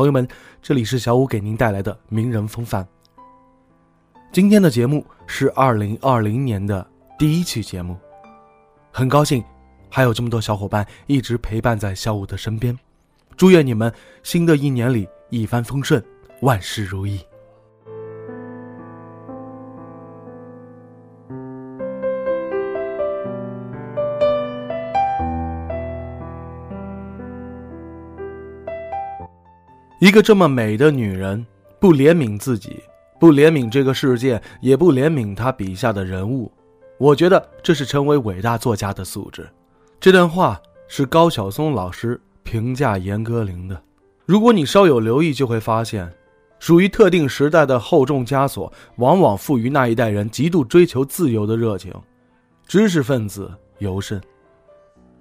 [0.00, 0.26] 朋友们，
[0.62, 2.88] 这里是小五给您带来的名人风范。
[4.32, 7.94] 今天的节目是二零二零年的第一期节目，
[8.90, 9.44] 很高兴
[9.90, 12.74] 还有这么多小伙伴一直陪伴在小五的身边，
[13.36, 16.02] 祝愿你们新的一年里一帆风顺，
[16.40, 17.20] 万事如意。
[30.00, 31.46] 一个这么美的女人，
[31.78, 32.82] 不怜悯自己，
[33.18, 36.50] 不怜悯这个世界，也不怜悯她笔下的人物，
[36.96, 39.46] 我觉得这是成为伟大作家的素质。
[40.00, 40.58] 这段话
[40.88, 43.78] 是高晓松老师评价严歌苓的。
[44.24, 46.10] 如果你稍有留意，就会发现，
[46.58, 51.92] 属于特定时代的厚重枷锁，往往赋予那一代人极度追求自由的热情。
[52.66, 54.18] 知识分子尤甚，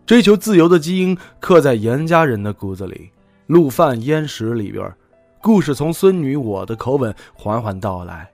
[0.05, 2.95] 追求自由的基因刻在严家人的骨子里。
[3.49, 4.93] 《陆犯焉识》里边，
[5.41, 8.29] 故事从孙女我的口吻缓缓道来。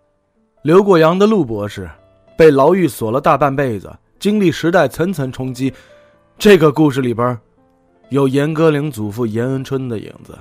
[0.61, 1.89] 留过洋的陆博士，
[2.37, 5.73] 被牢狱锁了大半辈子，经历时代层层冲击。
[6.37, 7.39] 这个故事里边，
[8.09, 10.37] 有严歌苓祖父严恩春的影子。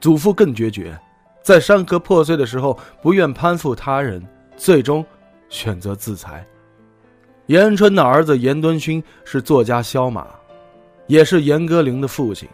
[0.00, 0.96] 祖父更决绝，
[1.42, 4.24] 在山河破碎的时候，不愿攀附他人，
[4.56, 5.04] 最终
[5.48, 6.46] 选择自裁。
[7.46, 10.28] 严恩春的儿子严敦勋是作家萧马，
[11.08, 12.48] 也是严歌苓的父亲。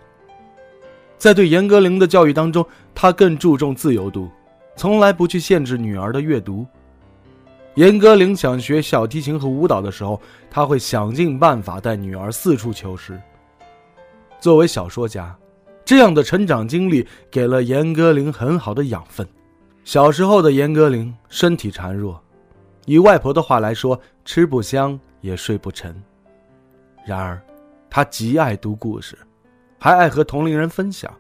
[1.20, 4.30] 在对严歌苓的教育当中，他更注重自由度，
[4.74, 6.66] 从来不去限制女儿的阅读。
[7.74, 10.18] 严歌苓想学小提琴和舞蹈的时候，
[10.50, 13.20] 他会想尽办法带女儿四处求师。
[14.40, 15.36] 作为小说家，
[15.84, 19.28] 这样的成长经历给了严歌苓很好的养分。
[19.84, 22.18] 小时候的严歌苓身体孱弱，
[22.86, 25.95] 以外婆的话来说，吃不香也睡不沉。
[27.05, 27.39] 然而，
[27.90, 29.18] 他极爱读故事。
[29.80, 31.11] 还爱和同龄人分享。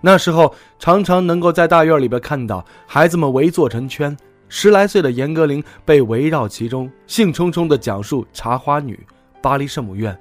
[0.00, 4.16] 那时候常常能够在大院里边看到孩子们围坐成圈，
[4.48, 8.94] 十来岁的严歌苓被围绕其中，兴冲冲地讲述《茶花女》
[9.42, 10.14] 《巴黎圣母院》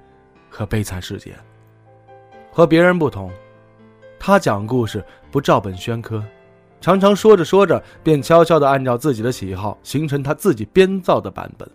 [0.50, 1.32] 和《悲惨世界》。
[2.52, 3.32] 和别人不同，
[4.20, 6.24] 他讲故事不照本宣科，
[6.80, 11.70] 常常说着说着便悄悄地按照自己的喜好形成他自己编造的版本。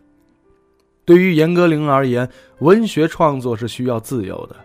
[1.04, 4.56] 对于严歌苓而言，文学创作是需要自由的。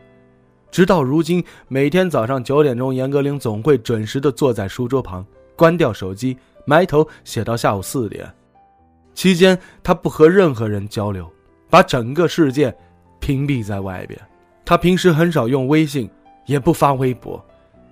[0.71, 8.33] 直到如今，每天早上九点钟，严歌苓总会准时地坐在书桌旁，关掉手机，埋头写到下午四点。
[9.13, 11.29] 期间，他不和任何人交流，
[11.69, 12.73] 把整个世界
[13.19, 14.17] 屏蔽在外边。
[14.63, 16.09] 他平时很少用微信，
[16.45, 17.43] 也不发微博，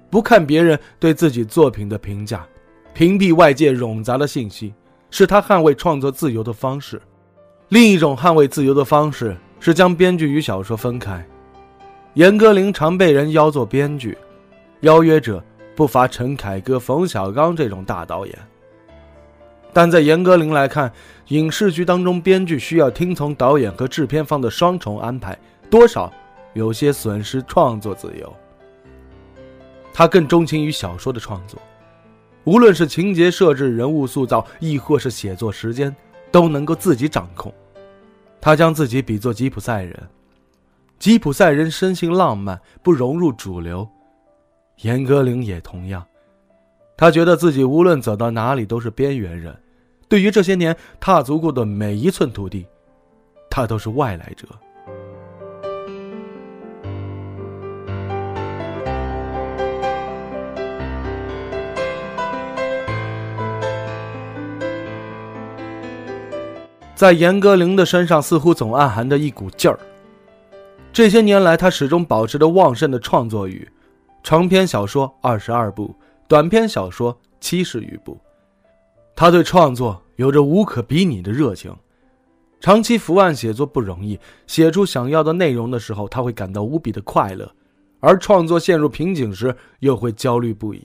[0.10, 2.48] 不看别人对自己作品的评价，
[2.94, 4.74] 屏蔽外界冗杂的信息，
[5.12, 7.02] 是他捍卫创作自由的方式。
[7.68, 11.24] 另一种捍卫自由的方式是将编剧与小说分开。
[12.20, 14.18] 严歌苓常被人邀做编剧，
[14.82, 15.42] 邀约者
[15.74, 18.38] 不乏陈凯歌、冯小刚这种大导演。
[19.72, 20.92] 但在严歌苓来看，
[21.30, 26.12] 影视剧当中编剧需要听从导演和制片方的双重安排，多少
[26.52, 28.36] 有些损失创作自由。
[29.94, 31.58] 他更钟情于小说的创作，
[32.44, 35.96] 无论是情节设置、人物塑造，亦或是写作时间，
[36.32, 37.50] 都能够自己掌控。
[38.42, 39.98] 他将自己比作吉普赛人。
[41.00, 43.88] 吉普赛人生性浪漫，不融入主流。
[44.82, 46.06] 严歌苓也同样，
[46.98, 49.58] 他觉得自己无论走到哪里都是边缘人。
[50.10, 52.68] 对于这些年踏足过的每一寸土地，
[53.50, 54.46] 他都是外来者。
[66.94, 69.80] 在严歌苓的身上，似乎总暗含着一股劲儿。
[71.00, 73.66] 这些年来，他始终保持着旺盛的创作欲，
[74.22, 75.96] 长篇小说二十二部，
[76.28, 78.20] 短篇小说七十余部。
[79.16, 81.74] 他对创作有着无可比拟的热情。
[82.60, 87.46] 长期伏案写作不容易，写出想要的内容的时候，他会感到无比的快乐；
[88.02, 90.84] 而创作陷入瓶颈时，又会焦虑不已。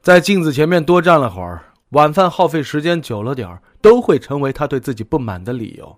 [0.00, 5.94] 在镜子前面多站了会儿，晚饭耗费时间久了点儿，都会成为他对自己不满的理由。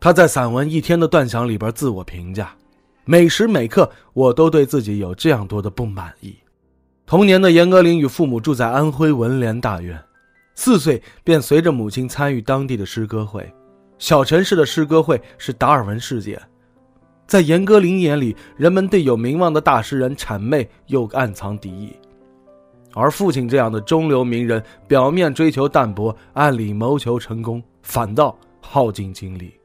[0.00, 2.54] 他在散文《一天的断想》里边自我评价：
[3.04, 6.36] 每时每刻，我都对自己有这样多的不满意。
[7.04, 10.00] 童年的严歌苓与父母住在安徽文联大院，
[10.54, 13.52] 四岁便随着母亲参与当地的诗歌会。
[13.98, 16.40] 小城市的诗歌会是达尔文世界，
[17.26, 21.92] 在严歌苓眼里，人们对有名望的大诗人谄媚又暗藏敌意，
[22.94, 29.57] 而父亲这样的中流名人，表面追求淡泊，暗里谋求成功，反倒耗尽精力。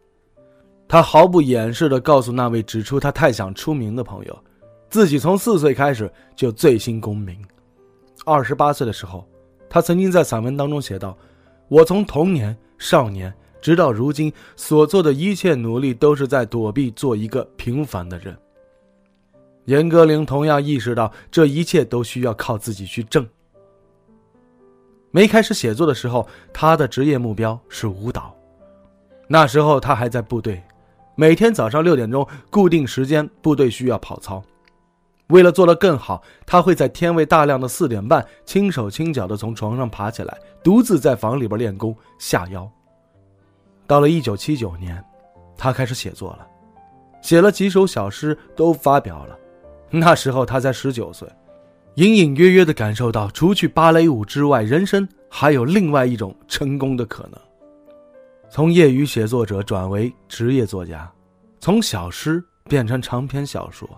[0.94, 4.44] 他毫不掩饰地告诉那位指出他太想出名的朋友，
[4.92, 7.36] 自己从四岁开始就醉心功名。
[8.25, 9.28] 二十八岁的时候，
[9.68, 11.18] 他曾经在散文当中写道
[11.68, 18.38] ：“我从童年、少年。”直到如今所做的一切努力，都是在躲避做一个平凡的人。
[19.66, 23.28] 严歌苓同样意识到，这一切都需要靠自己去挣。
[25.10, 28.31] 没开始写作的时候，他的职业目标是舞蹈。
[29.28, 30.62] 那时候他还在部队，
[31.15, 34.42] 每天早上六点钟固定时间，部队需要跑操。
[35.27, 42.69] 为了做得更好，他会在天未大亮的四点半，轻手轻脚地从床上爬起来，独自在房里边练功下腰。
[43.86, 45.04] 到了一九七九年，
[45.56, 46.48] 他开始写作了，
[47.21, 49.38] 写了几首小诗都发表了。
[49.89, 51.27] 那时候他才十九岁，
[51.95, 57.39] 隐隐约约地感受到，除去芭蕾舞之外，人生还有另外一种成功的可能。
[58.54, 61.12] 从业余写作者转为职业作家，
[61.60, 63.90] 从小诗变成长篇小说，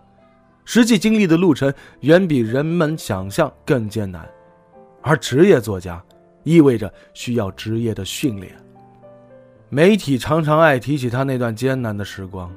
[0.63, 4.25] 实际经历的路程远比人们想象更艰难。
[5.01, 6.01] 而职业作家，
[6.43, 8.55] 意味着需要职业的训练。
[9.67, 12.49] 媒体常常爱提起他那段艰难的时光。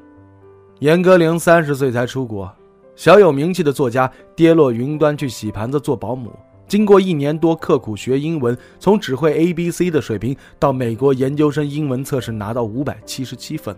[0.78, 2.48] 严歌苓三十岁才出国，
[2.94, 6.32] 小有名气的作家跌落云端去洗盘子做保姆，
[6.68, 13.74] 经过一年多刻苦学英文，从只会 A B C 的水平到美国研究生英文测试拿到五百七十七分。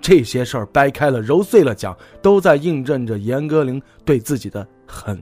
[0.00, 5.20] 这些事儿掰开了揉碎了讲，都在印证着严歌苓对自己的狠。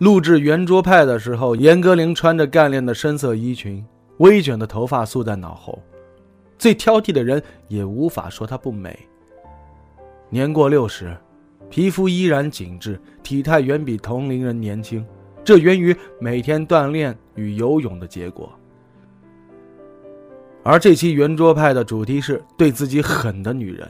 [0.00, 3.84] 录制《圆桌派》的时候，严歌苓穿着干练的深色衣裙，
[4.16, 5.78] 微卷的头发束在脑后，
[6.58, 8.98] 最挑剔的人也无法说她不美。
[10.30, 11.14] 年过六十，
[11.68, 15.04] 皮肤依然紧致，体态远比同龄人年轻，
[15.44, 18.50] 这源于每天锻炼与游泳的结果。
[20.62, 23.86] 而这期《圆桌派》的主题是对自己狠的女人。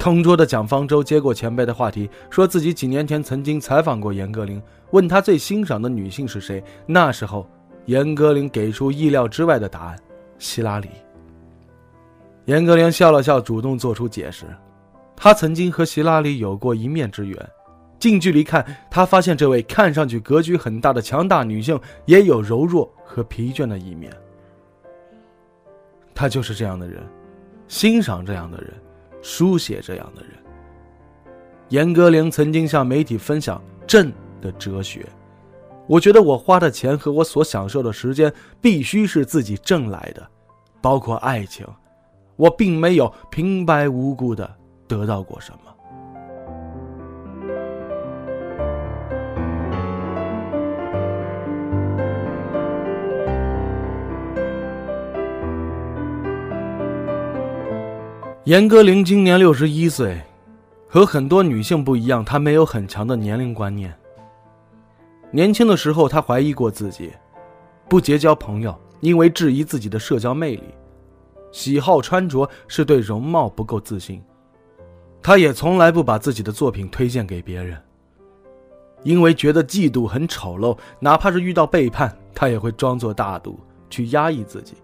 [0.00, 4.58] 同桌的蒋方舟接过前辈的话题，说自己几年前曾经采访过严歌苓，
[4.92, 6.64] 问他最欣赏的女性是谁。
[6.86, 7.46] 那时候，
[7.84, 9.98] 严歌苓给出意料之外的答案：
[10.38, 10.88] 希拉里。
[12.46, 14.46] 严歌苓笑了笑，主动做出解释，
[15.14, 17.50] 他曾经和希拉里有过一面之缘。
[17.98, 24.10] 近距离看，他发现这位看上去格局很大的强大女性，也有柔弱和疲倦的一面。
[26.14, 27.02] 他就是这样的人，
[27.68, 28.72] 欣赏这样的人。
[29.22, 30.32] 书写这样的人，
[31.68, 35.06] 严歌苓曾经向媒体分享“朕”的哲学。
[35.86, 40.26] 我觉得我花的钱和我所享受的时间必须是自己挣来的，
[40.80, 41.66] 包括爱情，
[42.36, 44.48] 我并没有平白无故的
[44.86, 45.69] 得到过什么。
[58.50, 60.20] 严歌苓今年六十一岁，
[60.88, 63.96] 和很多女性不一样，她没有很强的年龄观念。
[65.30, 67.12] 年轻的时候，她怀疑过自己，
[67.88, 70.64] 不结交朋友，因为质疑自己的社交魅力；
[71.52, 74.20] 喜好穿着是对容貌不够自信。
[75.22, 77.80] 她也从来不把自己的作品推荐给别人，
[79.04, 84.74] 因为觉得嫉妒很丑陋，哪怕是遇到背叛，她也会装作大度去压抑自己。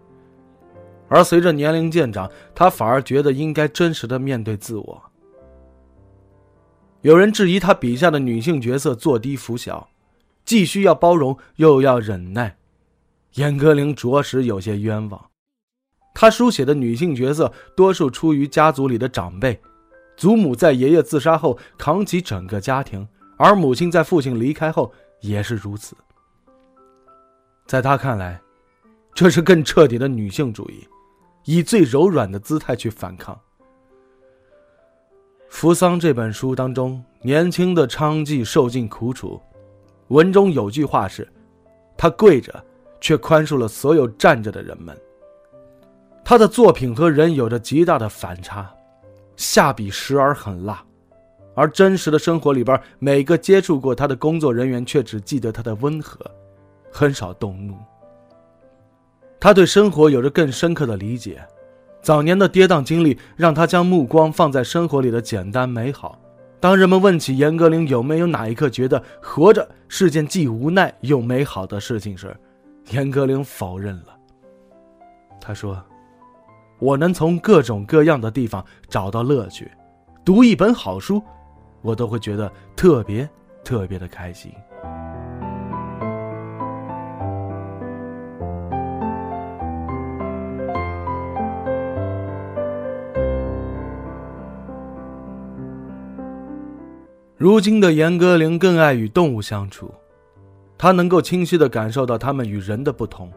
[1.08, 5.02] 而随着年龄渐长，他反而觉得应该真实的面对自我。
[7.02, 9.88] 有人质疑他笔下的女性角色做低服小，
[10.44, 12.56] 既需要包容又要忍耐。
[13.34, 15.30] 严歌苓着实有些冤枉。
[16.14, 19.60] 他书写的女性角色多数出于家族里的长辈，
[20.16, 25.94] 祖母在爷爷自杀后扛起整个家庭，而母亲在父亲离开后也是如此。
[27.66, 28.40] 在他看来，
[29.14, 30.88] 这是更彻底的女性主义。
[31.46, 33.34] 以最柔软的姿态去反抗。
[35.48, 39.40] 《扶桑》这本书当中，年轻的娼妓受尽苦楚，
[40.08, 41.26] 文中有句话是
[41.96, 42.62] ：“他跪着，
[43.00, 44.96] 却宽恕了所有站着的人们。”
[46.22, 48.68] 他的作品和人有着极大的反差，
[49.36, 50.84] 下笔时而很辣，
[51.54, 56.18] 而真实的生活里边，每个接触过他的工作人员却只记得他的温和，
[56.90, 57.76] 很少动怒。
[59.46, 61.40] 他对生活有着更深刻的理解，
[62.02, 66.18] 早年的跌宕经历让他将目光放在生活里的简单美好。
[66.58, 72.36] 当人们问起严歌苓有没有哪一刻觉得活着是件既无奈又美好的事情时，
[72.90, 74.18] 严歌苓否认了。
[75.40, 75.80] 他说
[76.80, 79.70] ：“我能从各种各样的地方找到乐趣，
[80.24, 81.22] 读一本好书，
[81.82, 83.30] 我都会觉得特别
[83.62, 84.52] 特别的开心。”
[97.38, 99.92] 如今的严歌苓更爱与动物相处，
[100.78, 103.30] 她能够清晰地感受到它们与人的不同，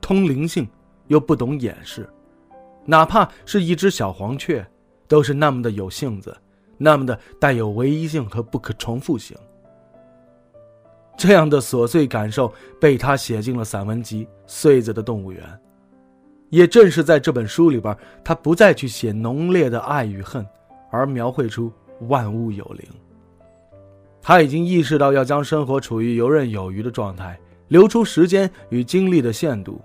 [0.00, 0.68] 通灵性
[1.08, 2.08] 又不懂掩饰，
[2.84, 4.64] 哪怕是一只小黄雀，
[5.08, 6.36] 都是那么的有性子，
[6.78, 9.36] 那么的带有唯一性和不可重复性。
[11.16, 15.42] 这样的琐碎感受被他写进了散文集《穗子的动物园》，
[16.50, 20.46] 也正是在这本书里边，他不再去写浓烈的爱与恨，
[20.88, 21.72] 而描绘出
[22.02, 22.88] 万物有灵。
[24.26, 27.38] 他已经意识到要将生活处于游刃有余的状态，
[27.68, 29.78] 留出时间与精力的限度。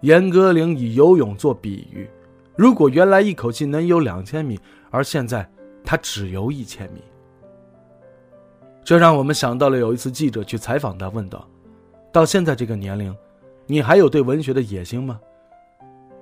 [0.00, 2.08] 严歌苓以游泳做比喻，
[2.56, 4.58] 如果原来一口气能游两千米，
[4.90, 5.46] 而现在
[5.84, 7.02] 他只游一千米，
[8.82, 11.46] 这让我们想到了有一次记者去采访他，问道
[12.10, 13.14] ：“到现在这个年龄，
[13.66, 15.20] 你还有对文学的野心吗？”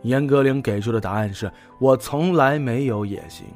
[0.02, 3.46] 严歌苓给出的答案是：“我从来没有野心。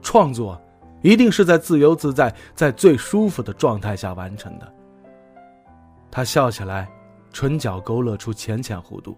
[0.00, 0.56] 创作。”
[1.00, 4.72] 一定是在自由自在、在最舒服的状态下完成的。
[6.10, 6.88] 他笑起来，
[7.32, 9.16] 唇角勾勒出浅浅弧度。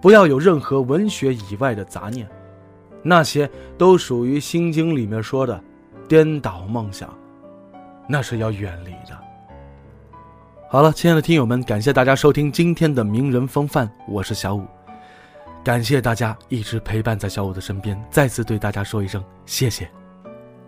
[0.00, 2.28] 不要有任何文学以外的杂念，
[3.02, 5.62] 那些都属于《心经》里面说的
[6.08, 7.08] 颠倒梦想，
[8.08, 9.16] 那是要远离的。
[10.68, 14.66] 好了，亲爱的听友们，感谢大家收听今天的名人风范，我是小五，
[15.62, 19.88] 感谢大家一直陪伴在小五的身边，再次对大家说一声谢谢。